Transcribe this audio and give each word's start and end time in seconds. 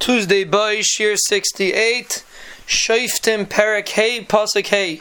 Tuesday 0.00 0.44
by 0.44 0.80
Shir 0.80 1.14
68, 1.14 2.24
Shaiftim 2.66 3.46
Perak 3.46 3.86
Hey 3.90 4.24
Pasuk 4.24 4.66
Hey. 4.66 4.98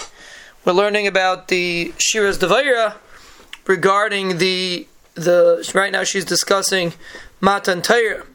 We're 0.65 0.73
learning 0.73 1.07
about 1.07 1.47
the 1.47 1.93
Shiras 1.97 2.37
Devaira 2.37 2.96
regarding 3.65 4.39
the 4.39 4.88
the 5.15 5.71
right 5.73 5.93
now 5.93 6.04
she's 6.04 6.25
discussing 6.25 6.91
Matan 7.39 7.81
Torah. 7.81 8.25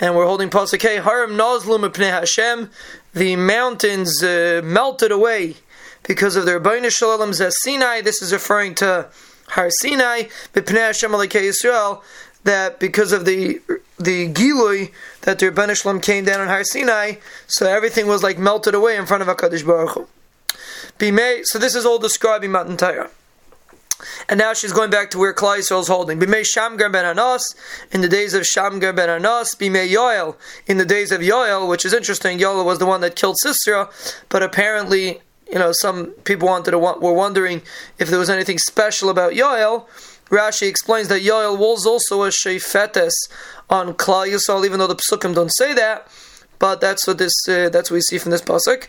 And 0.00 0.16
we're 0.16 0.26
holding 0.26 0.50
Pasuk 0.50 0.82
Hey 0.82 0.96
Haram 0.96 1.34
Nazlum 1.34 1.88
Pnei 1.88 2.10
Hashem. 2.10 2.68
The 3.14 3.36
mountains 3.36 4.24
uh, 4.24 4.60
melted 4.64 5.12
away 5.12 5.54
because 6.02 6.34
of 6.34 6.46
their 6.46 6.58
Ribbono 6.58 6.90
Shel 6.90 7.16
Olam 7.16 7.32
Sinai. 7.62 8.00
This 8.00 8.20
is 8.20 8.32
referring 8.32 8.74
to 8.74 9.08
Har 9.50 9.70
Sinai, 9.70 10.24
B'Pnei 10.52 10.86
Hashem 10.86 11.12
Yisrael 11.12 12.02
that 12.44 12.80
because 12.80 13.12
of 13.12 13.24
the 13.24 13.60
the 13.98 14.32
Gilui 14.32 14.90
that 15.22 15.38
the 15.38 15.50
Ribbono 15.50 15.80
Shel 15.80 15.92
Olam 15.92 16.02
came 16.02 16.24
down 16.24 16.40
on 16.40 16.48
Har 16.48 16.64
Sinai, 16.64 17.14
so 17.46 17.66
everything 17.66 18.06
was 18.06 18.22
like 18.22 18.38
melted 18.38 18.74
away 18.74 18.96
in 18.96 19.06
front 19.06 19.22
of 19.22 19.28
Hakadosh 19.28 19.64
Baruch 19.64 19.90
Hu. 19.94 21.44
So 21.44 21.58
this 21.58 21.74
is 21.74 21.86
all 21.86 21.98
describing 21.98 22.50
Matan 22.50 22.76
Torah. 22.76 23.10
And 24.28 24.38
now 24.38 24.52
she's 24.52 24.72
going 24.72 24.90
back 24.90 25.10
to 25.10 25.18
where 25.18 25.32
Klal 25.32 25.58
Yisrael 25.58 25.80
is 25.80 25.88
holding. 25.88 26.18
Bimei 26.18 26.44
Shamgar 26.44 26.90
ben 26.90 27.04
Anas, 27.04 27.54
in 27.92 28.00
the 28.00 28.08
days 28.08 28.34
of 28.34 28.44
Shamgar 28.44 28.92
ben 28.92 29.08
Anas. 29.08 29.54
Bimei 29.54 29.88
Yoel, 29.88 30.36
in 30.66 30.78
the 30.78 30.84
days 30.84 31.12
of 31.12 31.20
Yoel, 31.20 31.68
which 31.68 31.84
is 31.84 31.92
interesting. 31.92 32.38
Yoel 32.38 32.64
was 32.64 32.78
the 32.78 32.86
one 32.86 33.00
that 33.00 33.16
killed 33.16 33.36
Sisera, 33.38 33.88
but 34.28 34.42
apparently, 34.42 35.20
you 35.50 35.58
know, 35.58 35.72
some 35.72 36.06
people 36.24 36.48
wanted 36.48 36.72
to 36.72 36.78
were 36.78 37.12
wondering 37.12 37.62
if 37.98 38.08
there 38.08 38.18
was 38.18 38.30
anything 38.30 38.58
special 38.58 39.08
about 39.08 39.32
Yoel. 39.32 39.86
Rashi 40.32 40.66
explains 40.66 41.08
that 41.08 41.20
Yoel 41.20 41.58
was 41.58 41.84
also 41.86 42.22
a 42.22 42.28
sheifetes 42.28 43.12
on 43.68 43.92
Klal 43.92 44.26
Yisrael, 44.26 44.64
even 44.64 44.78
though 44.78 44.86
the 44.86 44.96
psukim 44.96 45.34
don't 45.34 45.52
say 45.54 45.74
that. 45.74 46.08
But 46.58 46.80
that's 46.80 47.06
what 47.06 47.18
this 47.18 47.34
uh, 47.48 47.68
that's 47.70 47.90
what 47.90 47.96
we 47.96 48.00
see 48.02 48.18
from 48.18 48.30
this 48.30 48.40
pasuk. 48.40 48.86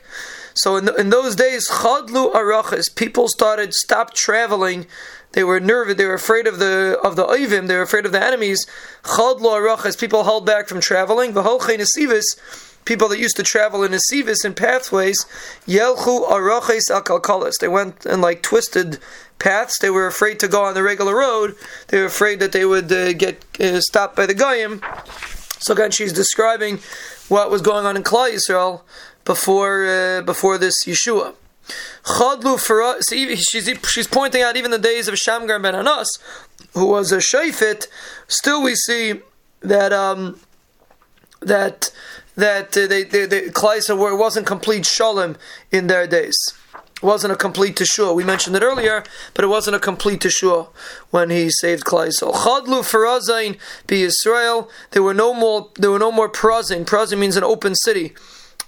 So 0.53 0.77
in, 0.77 0.87
in 0.97 1.09
those 1.09 1.35
days, 1.35 1.67
chadlu 1.67 2.31
arachas, 2.31 2.95
people 2.95 3.27
started 3.27 3.73
stopped 3.73 4.15
traveling. 4.15 4.85
They 5.31 5.43
were 5.43 5.59
nervous. 5.59 5.95
They 5.95 6.05
were 6.05 6.13
afraid 6.13 6.45
of 6.45 6.59
the 6.59 6.99
of 7.03 7.15
the 7.15 7.25
oivim. 7.25 7.67
They 7.67 7.75
were 7.75 7.81
afraid 7.81 8.05
of 8.05 8.11
the 8.11 8.23
enemies. 8.23 8.67
Chadlu 9.03 9.41
arachas, 9.41 9.99
people 9.99 10.23
held 10.23 10.45
back 10.45 10.67
from 10.67 10.81
traveling. 10.81 11.33
V'holchei 11.33 11.79
nesivis, 11.79 12.72
people 12.85 13.07
that 13.09 13.19
used 13.19 13.35
to 13.37 13.43
travel 13.43 13.83
in 13.83 13.91
nesivis 13.91 14.43
and 14.43 14.55
pathways. 14.55 15.25
Yelchu 15.67 16.27
arachas 16.29 16.89
akalkalas. 16.89 17.53
They 17.59 17.67
went 17.67 18.05
and 18.05 18.21
like 18.21 18.41
twisted 18.41 18.99
paths. 19.39 19.77
They 19.79 19.89
were 19.89 20.07
afraid 20.07 20.39
to 20.39 20.47
go 20.47 20.63
on 20.63 20.73
the 20.73 20.83
regular 20.83 21.15
road. 21.15 21.55
They 21.87 21.99
were 21.99 22.05
afraid 22.05 22.39
that 22.39 22.51
they 22.51 22.65
would 22.65 22.91
uh, 22.91 23.13
get 23.13 23.43
uh, 23.59 23.81
stopped 23.81 24.15
by 24.15 24.25
the 24.25 24.33
goyim. 24.33 24.81
So 25.59 25.73
again, 25.73 25.91
she's 25.91 26.13
describing 26.13 26.79
what 27.29 27.49
was 27.49 27.61
going 27.61 27.85
on 27.85 27.95
in 27.95 28.03
Klal 28.03 28.33
Yisrael 28.33 28.81
before 29.25 29.85
uh, 29.85 30.21
before 30.21 30.57
this 30.57 30.83
Yeshua. 30.85 31.35
She's 33.49 33.69
she's 33.89 34.07
pointing 34.07 34.41
out 34.41 34.57
even 34.57 34.71
the 34.71 34.77
days 34.77 35.07
of 35.07 35.15
Shamgar 35.17 35.59
ben 35.59 35.75
Anas, 35.75 36.09
who 36.73 36.85
was 36.85 37.11
a 37.11 37.17
shayfit. 37.17 37.87
Still, 38.27 38.61
we 38.61 38.75
see 38.75 39.21
that 39.61 39.93
um, 39.93 40.41
that 41.39 41.91
that 42.35 42.75
uh, 42.77 42.87
they, 42.87 43.03
they, 43.03 43.25
they 43.25 43.41
Klal 43.49 44.17
wasn't 44.17 44.47
complete 44.47 44.85
shalom 44.85 45.35
in 45.71 45.87
their 45.87 46.07
days 46.07 46.37
It 46.97 47.03
wasn't 47.03 47.33
a 47.33 47.35
complete 47.35 47.75
teshua. 47.75 48.15
We 48.15 48.23
mentioned 48.23 48.55
it 48.55 48.63
earlier, 48.63 49.03
but 49.33 49.43
it 49.45 49.49
wasn't 49.49 49.75
a 49.75 49.79
complete 49.79 50.21
teshua 50.21 50.67
when 51.11 51.29
he 51.29 51.49
saved 51.49 51.83
Klal 51.83 52.07
Yisrael. 52.07 52.33
Chadlu 52.33 52.81
farazain 52.81 53.57
be 53.87 54.03
Israel. 54.03 54.69
There 54.91 55.03
were 55.03 55.13
no 55.13 55.33
more. 55.33 55.71
There 55.75 55.91
were 55.91 55.99
no 55.99 56.11
more 56.11 56.29
prazin. 56.29 56.85
Prazin 56.85 57.19
means 57.19 57.37
an 57.37 57.43
open 57.43 57.75
city. 57.75 58.13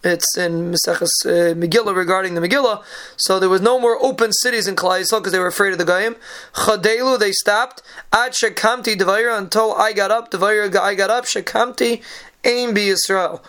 It's 0.05 0.37
in 0.37 0.71
Maseches 0.71 1.09
uh, 1.25 1.55
Megillah 1.55 1.95
regarding 1.95 2.35
the 2.35 2.41
Megillah. 2.41 2.83
So 3.17 3.39
there 3.39 3.49
was 3.49 3.61
no 3.61 3.79
more 3.79 3.97
open 4.03 4.31
cities 4.33 4.67
in 4.67 4.75
Klal 4.75 4.99
because 4.99 5.31
they 5.31 5.39
were 5.39 5.47
afraid 5.47 5.71
of 5.71 5.79
the 5.79 5.85
Goyim. 5.85 6.15
Chadelu, 6.53 7.17
they 7.17 7.31
stopped. 7.31 7.81
Ad 8.13 8.33
shekamti 8.33 8.95
devayra 8.95 9.35
until 9.35 9.73
I 9.73 9.93
got 9.93 10.11
up. 10.11 10.29
Devayra, 10.29 10.75
I 10.77 10.93
got 10.93 11.09
up. 11.09 11.25
Shekamti 11.25 12.03
aim 12.45 12.73
be 12.73 12.87
Israel. 12.87 13.43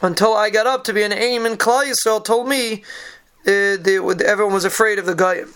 Until 0.00 0.34
I 0.34 0.50
got 0.50 0.66
up 0.66 0.84
to 0.84 0.92
be 0.92 1.02
an 1.02 1.12
aim 1.12 1.44
in 1.44 1.56
Klal 1.56 1.84
Yisrael 1.84 2.24
told 2.24 2.48
me 2.48 2.84
uh, 3.46 3.76
the, 3.76 4.24
everyone 4.26 4.54
was 4.54 4.64
afraid 4.64 4.98
of 4.98 5.06
the 5.06 5.14
Goyim. 5.14 5.54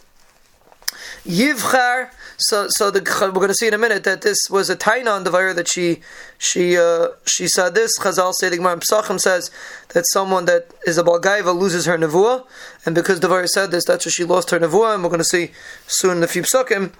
Yivchar, 1.24 2.10
so 2.36 2.66
so 2.68 2.90
the, 2.90 3.00
we're 3.20 3.30
going 3.30 3.46
to 3.46 3.54
see 3.54 3.68
in 3.68 3.74
a 3.74 3.78
minute 3.78 4.02
that 4.02 4.22
this 4.22 4.38
was 4.50 4.68
a 4.68 4.74
taina 4.74 5.14
on 5.14 5.22
the 5.22 5.30
Devaira 5.30 5.54
that 5.54 5.68
she 5.68 6.00
she 6.36 6.76
uh, 6.76 7.08
she 7.24 7.46
said 7.46 7.76
this. 7.76 7.96
Chazal 8.00 8.32
say 8.34 8.48
the 8.48 8.56
Gemara 8.56 8.78
Pesachim 8.78 9.20
says 9.20 9.52
that 9.90 10.04
someone 10.12 10.46
that 10.46 10.72
is 10.84 10.98
a 10.98 11.04
balgaiva 11.04 11.56
loses 11.56 11.86
her 11.86 11.96
nevuah, 11.96 12.44
and 12.84 12.96
because 12.96 13.20
the 13.20 13.28
Devaira 13.28 13.46
said 13.46 13.70
this, 13.70 13.84
that's 13.84 14.04
why 14.04 14.10
she 14.10 14.24
lost 14.24 14.50
her 14.50 14.58
nevuah. 14.58 14.94
And 14.94 15.04
we're 15.04 15.10
going 15.10 15.20
to 15.20 15.24
see 15.24 15.52
soon 15.86 16.12
in 16.16 16.20
the 16.20 16.26
few 16.26 16.42
psukim, 16.42 16.92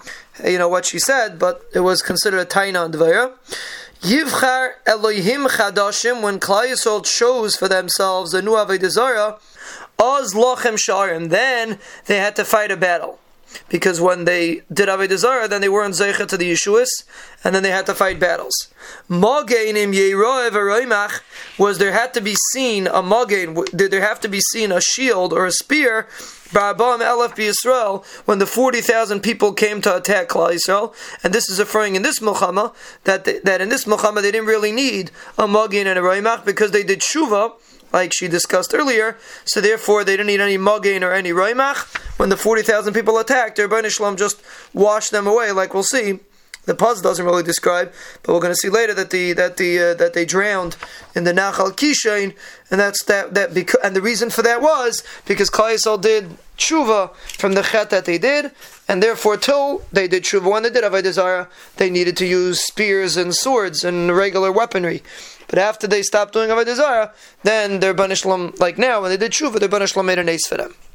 you 0.44 0.58
know 0.58 0.69
what 0.69 0.86
she 0.86 1.00
said, 1.00 1.41
but 1.41 1.62
it 1.75 1.81
was 1.81 2.00
considered 2.00 2.38
a 2.38 2.47
taina 2.47 2.84
on 2.84 2.92
the 2.92 2.98
Devaira. 2.98 3.32
Yivchar 4.02 4.72
Elohim 4.84 5.46
Chadashim 5.46 6.22
when 6.22 6.40
Klal 6.40 6.66
Yisrael 6.66 7.04
chose 7.04 7.54
for 7.54 7.68
themselves 7.68 8.34
a 8.34 8.42
new 8.42 8.50
Avodah 8.50 9.38
Oz 9.96 10.34
lochem 10.34 10.74
sharim. 10.74 11.30
Then 11.30 11.78
they 12.06 12.16
had 12.16 12.34
to 12.34 12.44
fight 12.44 12.72
a 12.72 12.76
battle. 12.76 13.20
Because 13.68 14.00
when 14.00 14.24
they 14.24 14.62
did 14.72 14.88
Avodah 14.88 15.16
Zarah, 15.18 15.46
then 15.46 15.60
they 15.60 15.68
weren't 15.68 15.94
zeicha 15.94 16.26
to 16.26 16.36
the 16.36 16.50
Yeshuas, 16.50 16.88
and 17.44 17.54
then 17.54 17.62
they 17.62 17.70
had 17.70 17.86
to 17.86 17.94
fight 17.94 18.18
battles. 18.18 18.72
Magainim 19.08 19.94
yeroev 19.94 21.20
was 21.56 21.78
there 21.78 21.92
had 21.92 22.12
to 22.14 22.20
be 22.20 22.34
seen 22.50 22.88
a 22.88 23.02
magain, 23.02 23.64
did 23.76 23.92
there 23.92 24.00
have 24.00 24.19
to 24.20 24.28
be 24.28 24.40
seen 24.40 24.72
a 24.72 24.80
shield 24.80 25.32
or 25.32 25.46
a 25.46 25.52
spear 25.52 26.08
Ba'abam 26.52 27.00
Elef 27.00 27.34
Yisrael, 27.36 28.04
when 28.26 28.38
the 28.38 28.46
40,000 28.46 29.20
people 29.20 29.54
came 29.54 29.80
to 29.80 29.96
attack 29.96 30.28
Klal 30.28 30.52
Yisrael, 30.52 30.94
and 31.24 31.32
this 31.32 31.48
is 31.48 31.58
referring 31.58 31.96
in 31.96 32.02
this 32.02 32.20
Muhammad, 32.20 32.72
that, 33.04 33.24
that 33.24 33.60
in 33.62 33.70
this 33.70 33.86
Muhammad 33.86 34.22
they 34.22 34.30
didn't 34.30 34.46
really 34.46 34.70
need 34.70 35.10
a 35.38 35.48
Magin 35.48 35.86
and 35.86 35.98
a 35.98 36.02
Raimach 36.02 36.44
because 36.44 36.70
they 36.70 36.82
did 36.82 37.00
Shuvah, 37.00 37.54
like 37.92 38.12
she 38.12 38.28
discussed 38.28 38.74
earlier. 38.74 39.16
So 39.44 39.60
therefore, 39.60 40.04
they 40.04 40.12
didn't 40.12 40.26
need 40.26 40.40
any 40.40 40.58
mugain 40.58 41.02
or 41.02 41.12
any 41.12 41.30
roimach. 41.30 41.94
When 42.18 42.28
the 42.28 42.36
forty 42.36 42.62
thousand 42.62 42.94
people 42.94 43.19
attacked, 43.19 43.56
their 43.56 43.90
Shalom 43.90 44.16
just 44.16 44.42
washed 44.72 45.10
them 45.10 45.26
away, 45.26 45.52
like 45.52 45.74
we'll 45.74 45.82
see. 45.82 46.20
The 46.65 46.75
pasuk 46.75 47.03
doesn't 47.03 47.25
really 47.25 47.43
describe, 47.43 47.93
but 48.23 48.33
we're 48.33 48.41
going 48.41 48.53
to 48.53 48.56
see 48.56 48.69
later 48.69 48.95
that 48.95 49.11
the 49.11 49.33
that 49.33 49.56
the 49.56 49.78
uh, 49.81 49.95
that 49.95 50.15
they 50.15 50.25
drowned 50.25 50.77
in 51.15 51.25
the 51.25 51.33
Nachal 51.33 51.73
Kishain, 51.73 52.37
and 52.71 52.81
that's 52.81 53.03
that 53.05 53.34
that 53.34 53.53
because 53.53 53.81
and 53.83 53.97
the 53.97 54.00
reason 54.00 54.31
for 54.31 54.43
that 54.43 54.62
was 54.62 55.03
because 55.27 55.50
Klal 55.50 56.00
did 56.00 56.37
tshuva 56.56 57.15
from 57.17 57.55
the 57.55 57.62
chet 57.62 57.91
that 57.91 58.05
they 58.05 58.17
did, 58.17 58.53
and 58.87 59.03
therefore 59.03 59.37
till 59.37 59.83
they 59.93 60.06
did 60.06 60.23
tshuva 60.23 60.49
when 60.49 60.62
they 60.62 60.71
did 60.71 60.84
avodah 60.84 61.12
zarah, 61.12 61.49
they 61.78 61.91
needed 61.91 62.17
to 62.19 62.27
use 62.27 62.61
spears 62.61 63.17
and 63.17 63.34
swords 63.34 63.83
and 63.83 64.17
regular 64.17 64.53
weaponry. 64.53 65.03
But 65.49 65.59
after 65.59 65.89
they 65.89 66.03
stopped 66.03 66.33
doing 66.33 66.50
avodah 66.50 66.77
zarah, 66.77 67.12
then 67.43 67.81
their 67.81 67.93
banishlam 67.93 68.59
like 68.61 68.79
now 68.79 69.03
when 69.03 69.11
they 69.11 69.17
did 69.17 69.33
tshuva, 69.33 69.59
their 69.59 69.69
banishlam 69.69 70.05
made 70.05 70.21
an 70.21 70.29
ace 70.29 70.47
for 70.47 70.59
them. 70.59 70.75